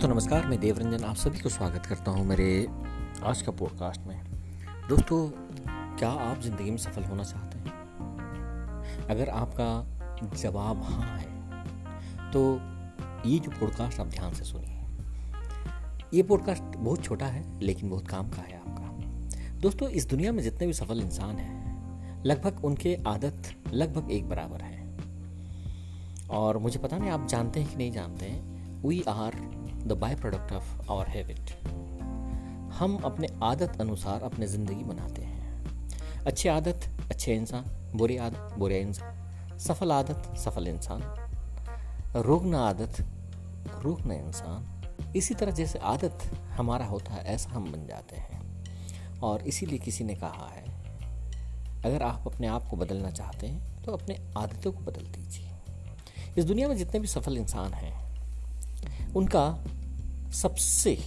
दोस्तों, 0.00 0.14
नमस्कार। 0.14 0.46
मैं 0.46 0.58
देवरंजन 0.60 1.04
आप 1.04 1.14
सभी 1.14 1.38
को 1.38 1.48
स्वागत 1.48 1.86
करता 1.86 2.10
हूँ 2.10 2.24
मेरे 2.26 2.66
आज 3.22 3.40
का 3.42 3.52
पॉडकास्ट 3.52 4.00
में। 4.00 4.20
दोस्तों, 4.88 5.18
क्या 5.96 6.08
आप 6.08 6.40
ज़िंदगी 6.40 6.70
में 6.70 6.76
सफल 6.76 7.04
होना 7.04 7.22
चाहते 7.22 7.58
हैं? 7.58 9.06
अगर 9.06 9.28
आपका 9.28 10.26
जवाब 10.36 10.82
हाँ 10.82 11.18
है 11.18 12.30
तो 12.32 12.40
ये 13.28 13.38
जो 13.38 13.50
पॉडकास्ट 13.50 14.00
आप 14.00 14.06
ध्यान 14.06 14.34
से 14.34 14.44
सुनिए। 14.44 14.78
ये 16.14 16.22
पॉडकास्ट 16.22 16.76
बहुत 16.76 17.04
छोटा 17.04 17.26
है, 17.26 17.44
लेकिन 17.60 17.90
बहुत 17.90 18.08
काम 18.08 18.30
का 18.30 18.42
है 18.42 18.56
आपका। 18.58 19.58
दोस्तों, 19.58 19.88
इस 19.88 20.08
दुनिया 20.08 20.32
में 20.32 20.42
जितने 20.42 20.66
भी 20.66 20.72
सफल 20.72 21.00
इंसान 21.00 21.36
हैं, 21.36 22.22
लगभग 22.24 22.64
उनके 22.64 22.96
आदत 23.06 23.54
लगभग 23.72 24.10
एक 24.10 24.28
बराबर 24.28 24.62
है। 24.62 24.78
और 26.30 26.58
मुझे 26.58 26.78
पता 26.78 26.98
नहीं, 26.98 27.10
आप 27.10 27.26
जानते 27.26 27.60
हैं 27.60 27.70
कि 27.70 27.76
नहीं 27.76 27.92
जानते 27.92 28.26
हैं 28.26 28.48
we 28.84 29.02
are 29.08 29.34
the 29.86 29.92
byproduct 30.14 30.52
of 30.52 30.90
our 30.90 31.06
habit 31.06 31.50
हम 32.74 32.96
अपने 33.04 33.28
आदत 33.42 33.80
अनुसार 33.80 34.22
अपने 34.22 34.46
ज़िंदगी 34.46 34.84
बनाते 34.84 35.22
हैं। 35.22 36.24
अच्छी 36.26 36.48
आदत, 36.48 36.88
अच्छे 37.10 37.34
इंसान, 37.34 37.64
बुरी 37.94 38.16
आदत 38.16 38.54
बुरे 38.58 38.80
इंसान, 38.80 39.58
सफल 39.58 39.92
आदत, 39.92 40.32
सफल 40.38 40.68
इंसान 40.68 41.02
रोगना 42.16 42.60
आदत 42.60 43.00
रोगना 43.84 44.14
इंसान, 44.14 45.12
इसी 45.16 45.34
तरह 45.34 45.50
जैसे 45.52 45.78
आदत 45.78 46.18
हमारा 46.50 46.86
होता 46.86 47.12
है, 47.12 47.24
ऐसा 47.24 47.50
हम 47.50 47.70
बन 47.72 47.86
जाते 47.86 48.16
हैं। 48.16 49.20
और 49.22 49.42
इसीलिए 49.42 49.78
किसी 49.78 50.04
ने 50.04 50.14
कहा 50.14 50.48
है, 50.48 50.64
अगर 51.84 52.02
आप 52.02 52.26
अपने 52.26 52.46
आप 52.46 52.66
को 52.66 52.76
बदलना 52.76 53.10
चाहते 53.10 53.46
हैं 53.46 53.82
तो 53.82 53.92
अपने 53.92 54.16
आदतों 54.38 54.72
को 54.72 54.80
बदल 54.80 55.06
दीजिए। 55.12 55.50
इस 56.38 56.44
दुनिया 56.44 56.68
में 56.68 56.76
जितने 56.76 57.00
भी 57.00 57.06
सफल 57.08 57.36
इंसान 57.38 57.72
हैं 57.72 58.09
उनका 59.16 59.64
सबसे 60.32 60.98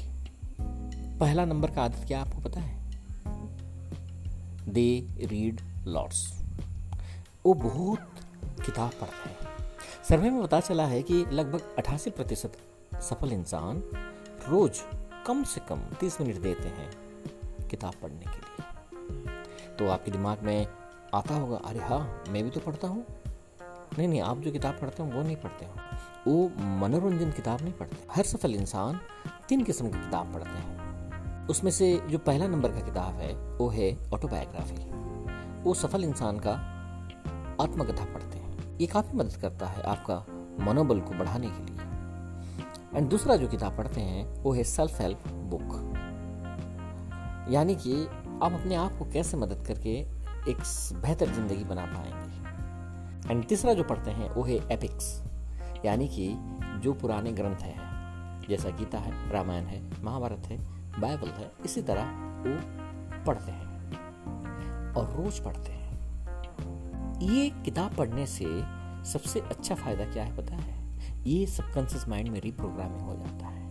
पहला 1.20 1.46
नंबर 1.46 1.72
का 1.72 1.84
आदत 1.84 2.06
क्या 2.08 2.22
आपको 2.22 2.42
पता 2.42 2.60
है? 2.60 2.82
दे 4.70 5.08
रीड 5.26 5.62
लॉट्स 5.88 6.28
वो 7.46 7.54
बहुत 7.54 8.00
किताब 8.66 8.92
पढ़ते 8.92 9.30
हैं। 9.30 9.38
सर्वे 10.10 10.30
में 10.30 10.44
पता 10.44 10.60
चला 10.60 10.86
है 10.86 11.02
कि 11.02 11.26
लगभग 11.32 11.76
अठासी 11.78 12.10
प्रतिशत 12.10 12.58
सफल 13.02 13.32
इंसान 13.32 13.84
रोज 14.50 14.82
कम 15.28 15.44
से 15.44 15.62
कम 15.70 15.80
तीस 16.00 16.22
मिनट 16.22 16.42
देते 16.42 16.68
हैं 16.68 16.92
किताब 17.68 17.94
पढ़ने 18.02 18.26
के 18.26 18.38
लिए। 18.38 19.76
तो 19.80 19.88
आपके 19.88 20.12
दिमाग 20.12 20.44
में 20.44 20.68
आता 21.14 21.36
होगा, 21.36 21.58
अरे 21.58 21.80
हाँ 21.80 22.24
मैं 22.30 22.44
भी 22.44 22.50
तो 22.50 22.60
पढ़ता 22.60 22.88
हूँ। 22.88 23.06
नहीं 23.98 24.08
नहीं, 24.08 24.22
आप 24.22 24.40
जो 24.40 24.52
किताब 24.52 24.78
पढ़ते 24.82 25.04
हो, 25.04 25.10
वो 25.10 25.22
नहीं 25.22 25.36
पढ़ते 25.36 25.66
हो। 25.66 25.74
वो 26.28 26.52
मनोरंजन 26.78 27.32
किताब 27.32 27.62
नहीं 27.62 27.74
पढ़ते। 27.74 27.98
हर 28.12 28.24
सफल 28.24 28.56
इंसान 28.56 29.00
तीन 29.50 29.64
किस्म 29.64 29.90
की 29.90 30.00
किताब 30.00 30.34
पढ़ते 30.34 30.50
हैं। 30.50 31.48
उसमें 31.48 31.72
से 31.72 32.02
जो 32.10 32.18
पहला 32.18 32.48
नंबर 32.48 32.72
का 32.72 32.80
किताब 32.80 33.16
है, 33.16 33.34
वो 33.58 33.70
है 33.70 34.10
ऑटोबायोग्राफी 34.14 34.76
वो 35.64 35.74
सफल 35.74 36.04
इंसान 36.04 36.40
का 36.40 36.52
आत्मकथा 37.62 38.06
पढ़ते 38.06 38.38
हैं। 38.38 38.78
ये 38.80 38.88
काफ़ी 38.88 39.18
मदद 39.18 39.36
करता 39.42 39.66
है 39.66 39.84
आपका 39.84 40.16
मनोबल 40.66 41.00
को 41.00 41.14
बढ़ाने 41.14 41.50
के 41.50 41.66
लिए। 41.66 42.98
एंड 42.98 43.10
दूसरा 43.10 43.36
जो 43.36 43.48
किताब 43.48 43.78
पढ़ते 43.78 44.02
हैं, 44.02 44.26
वो 44.44 44.54
है 44.54 44.64
सेल्फ 44.64 45.02
हेल्प 45.02 45.28
बुक 45.52 45.72
यानी 47.50 47.76
कि 47.76 48.06
आप 48.44 48.54
अपने 48.54 48.76
आप 48.76 48.98
को 49.00 49.06
कैसे 49.06 49.38
मदद 49.38 49.66
करके 49.68 49.96
एक 50.52 50.58
बेहतर 50.94 51.30
ज़िंदगी 51.30 51.64
बना 51.64 51.86
पाएँगे। 51.86 52.23
एंड 53.30 53.46
तीसरा 53.46 53.74
जो 53.74 53.84
पढ़ते 53.84 54.12
हैं, 54.12 54.30
वो 54.30 54.44
है 54.44 54.56
एपिक्स 54.72 55.22
यानी 55.86 56.08
कि 56.08 56.28
जो 56.84 56.94
पुराने 56.94 57.32
ग्रंथ 57.32 57.64
हैं, 57.64 58.48
जैसा 58.50 58.70
गीता 58.70 59.00
है, 59.00 59.12
रामायण 59.32 59.66
है, 59.66 59.82
महाभारत 60.04 60.48
है, 60.48 60.58
बाइबल 61.00 61.30
है, 61.30 61.52
इसी 61.66 61.82
तरह 61.82 62.04
वो 62.44 63.24
पढ़ते 63.26 63.52
हैं 63.52 64.94
और 64.94 65.14
रोज 65.18 65.40
पढ़ते 65.40 65.72
हैं. 65.72 65.82
ये 67.22 67.50
किताब 67.66 67.96
पढ़ने 67.96 68.26
से 68.26 68.46
सबसे 69.12 69.40
अच्छा 69.40 69.76
फ़ायदा 69.76 70.06
क्या 70.06 70.24
है 70.24 70.36
पता 70.38 70.56
है? 70.56 70.82
ये 71.28 71.46
सबकॉन्शियस 71.46 72.08
माइंड 72.08 72.30
में 72.30 72.40
रिप्रोग्रामिंग 72.42 73.02
हो 73.02 73.16
जाता 73.16 73.48
है. 73.48 73.62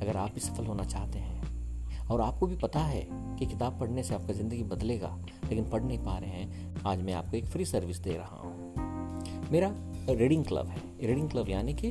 अगर 0.00 0.16
आप 0.16 0.34
भी 0.34 0.40
सफल 0.40 0.66
होना 0.66 0.84
चाहते 0.84 1.18
हैं 1.18 2.08
और 2.08 2.20
आपको 2.20 2.46
भी 2.46 2.56
पता 2.56 2.80
है 2.80 3.06
कि 3.38 3.46
किताब 3.46 3.78
पढ़ने 3.80 4.02
से 4.02 4.14
आपका 4.14 4.32
ज़िंदगी 4.32 4.62
बदलेगा, 4.64 5.16
लेकिन 5.44 5.70
पढ़ 5.70 5.82
नहीं 5.82 5.98
पा 5.98 6.18
रहे 6.18 6.30
हैं, 6.30 6.74
आज 6.86 7.02
मैं 7.02 7.14
आपको 7.14 7.36
एक 7.36 7.46
फ्री 7.46 7.64
सर्विस 7.64 7.98
दे 7.98 8.16
रहा 8.16 8.36
हूँ. 8.36 8.63
मेरा 9.54 9.68
रीडिंग 10.10 10.44
क्लब 10.44 10.68
है। 10.68 10.80
रीडिंग 11.00 11.28
क्लब 11.30 11.48
यानी 11.48 11.74
कि 11.74 11.90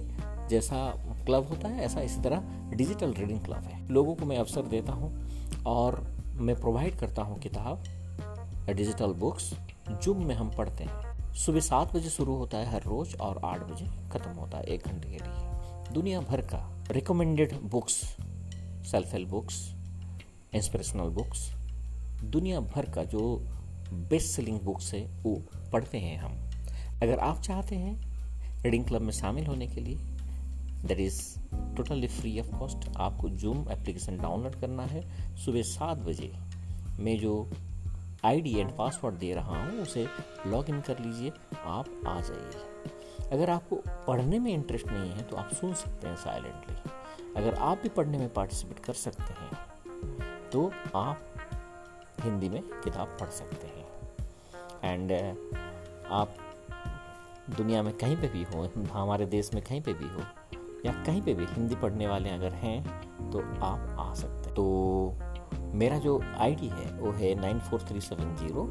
जैसा 0.50 0.78
क्लब 1.26 1.48
होता 1.50 1.68
है, 1.68 1.84
ऐसा 1.86 2.02
इसी 2.02 2.22
तरह 2.22 2.44
डिजिटल 2.70 3.14
रीडिंग 3.14 3.40
क्लब 3.40 3.64
है। 3.64 3.88
लोगों 3.90 4.16
को 4.16 4.26
मैं 4.26 4.38
अवसर 4.38 4.66
देता 4.68 4.94
हूँ 4.94 5.64
और 5.66 6.00
मैं 6.38 6.56
प्रोवाइड 6.56 7.00
करता 7.00 7.22
हूँ 7.22 7.40
किताब 7.40 7.84
डिजिटल 8.68 9.14
बुक्स 9.16 9.50
जो 10.04 10.16
में 10.16 10.36
हम 10.36 10.52
पढ़ते 10.58 10.84
हैं। 10.84 11.34
सुबह 11.36 11.60
सात 11.60 11.96
बजे 11.96 12.10
शुरू 12.10 12.36
होता 12.36 12.58
है 12.58 12.72
हर 12.72 12.84
रोज 12.84 13.16
और 13.16 13.42
आठ 13.46 13.64
बजे 13.72 13.86
खत्म 14.12 14.32
होता 14.32 14.58
है 14.58 14.64
एक 14.66 14.88
घंटे 14.88 15.10
के 15.10 15.18
लिए। 15.18 15.94
दुनिया 15.94 16.22
भर 16.22 16.42
का 16.46 16.64
recommended 16.92 17.60
books 17.72 18.02
self 18.92 19.14
help 19.14 19.30
books 19.30 19.66
inspirational 20.54 21.16
books 21.16 21.50
दुनिया 22.24 22.60
भर 22.60 22.92
का 22.92 23.04
जो 23.04 23.22
बेस्ट 23.94 24.28
सेलिंग 24.28 24.60
बुक्स 24.60 24.94
है, 24.94 25.06
वो 25.24 25.42
पढ़ते 25.72 25.98
हैं 25.98 26.18
हम। 26.20 26.42
अगर 27.04 27.20
आप 27.20 27.40
चाहते 27.42 27.76
हैं 27.76 28.62
रीडिंग 28.64 28.86
क्लब 28.88 29.02
में 29.02 29.12
शामिल 29.14 29.46
होने 29.46 29.68
के 29.68 29.82
लिए 29.82 29.96
that 30.88 31.00
is 31.00 31.22
totally 31.78 32.08
free 32.10 32.40
of 32.40 32.56
cost 32.60 32.88
आपको 32.98 33.30
जूम 33.42 33.66
एप्लीकेशन 33.72 34.18
डाउनलोड 34.18 34.56
करना 34.56 34.84
है 34.84 35.02
सुबह 35.36 35.62
सात 35.62 35.98
बजे। 36.00 36.32
मैं 37.00 37.18
जो 37.20 37.34
आईडी 38.26 38.56
एंड 38.58 38.72
पासवर्ड 38.78 39.16
दे 39.16 39.34
रहा 39.34 39.64
हूँ, 39.64 39.80
उसे 39.80 40.06
लॉग 40.48 40.70
इन 40.70 40.80
कर 40.82 41.00
लीजिए, 41.00 41.32
आप 41.56 41.86
आ 42.08 42.20
जाइए। 42.22 43.28
अगर 43.32 43.50
आपको 43.50 43.76
पढ़ने 44.08 44.40
में 44.40 44.52
इंटरेस्ट 44.54 44.88
नहीं 44.88 45.12
है 45.12 45.24
तो 45.24 45.36
आप 45.36 45.54
सुन 45.54 45.74
सकते 45.74 46.08
हैं 46.08 46.16
साइलेंटली 46.16 46.76
अगर 47.38 47.56
आप 47.62 47.82
भी 47.84 47.90
पढ़ने 47.90 48.18
में 48.18 48.28
पार्टिसिपेट 48.34 48.80
कर 48.80 48.94
सकते 48.94 49.34
हैं 49.34 50.50
तो 50.52 50.72
आप 50.96 51.36
हिंदी 52.24 52.50
में 52.50 52.62
किताब 52.62 53.18
पढ़ 53.20 53.30
सकते 53.32 53.68
हैं। 53.68 53.86
एंड 54.84 55.12
आप 56.12 56.36
दुनिया 57.54 57.82
में 57.84 57.94
कहीं 57.98 58.16
पे 58.18 58.28
भी 58.28 58.44
हो, 58.46 58.68
हमारे 58.94 59.26
देश 59.28 59.50
में 59.54 59.64
कहीं 59.64 59.82
पे 59.82 59.94
भी 59.94 60.08
हो, 60.08 60.22
या 60.86 60.92
कहीं 61.06 61.22
पे 61.22 61.34
भी 61.34 61.46
हिंदी 61.46 61.76
पढ़ने 61.76 62.08
वाले 62.08 62.30
अगर 62.30 62.54
हैं 62.56 63.30
तो 63.32 63.40
आप 63.66 63.96
आ 64.00 64.14
सकते 64.14 64.48
हैं। 64.48 64.54
तो 64.56 65.72
मेरा 65.76 65.98
जो 65.98 66.20
आईडी 66.40 66.68
है, 66.70 66.92
वो 66.94 67.12
है 67.12 67.34
nine 67.42 67.60
four 67.60 67.82
three 67.90 68.02
seven 68.02 68.36
zero 68.38 68.66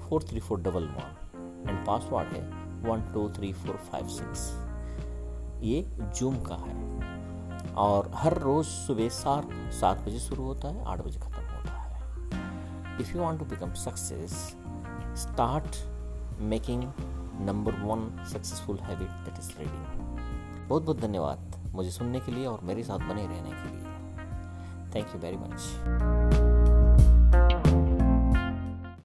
four 0.00 0.22
three 0.22 0.40
four 0.40 0.60
double 0.60 0.84
one 0.88 1.68
and 1.68 1.86
password 1.86 2.28
है 2.28 2.42
one 2.82 3.02
two 3.14 3.28
three 3.36 3.52
four 3.54 3.76
five 3.90 4.08
six 4.10 4.50
ये 5.62 5.82
जूम 6.16 6.36
का 6.48 6.56
है 6.56 7.74
और 7.76 8.10
हर 8.14 8.38
रोज़ 8.38 8.66
सुबह 8.66 9.08
सात 9.10 9.48
सात 9.74 10.00
बजे 10.06 10.18
शुरू 10.18 10.44
होता 10.44 10.68
है, 10.68 10.84
आठ 10.84 11.00
बजे 11.00 11.18
ख़त्म 11.20 11.42
होता 11.46 11.72
है। 11.72 13.00
If 13.00 13.16
you 13.16 13.22
want 13.22 13.38
to 13.38 13.44
become 13.44 13.72
success 13.74 14.32
start 15.22 15.76
making 16.44 16.82
number 17.40 17.72
one 17.80 18.08
successful 18.32 18.78
habit 18.78 19.08
that 19.24 19.38
is 19.38 19.50
reading. 19.58 20.68
बहुत 20.68 20.82
बहुत 20.82 21.00
धन्यवाद 21.00 21.54
मुझे 21.74 21.90
सुनने 21.90 22.20
के 22.20 22.32
लिए 22.32 22.46
और 22.46 22.60
मेरे 22.62 22.82
साथ 22.82 22.98
बने 22.98 23.26
रहने 23.26 23.50
के 23.50 23.68
लिए। 23.70 23.84
Thank 24.94 25.14
you 25.14 25.20
very 25.20 25.36
much 25.36 26.35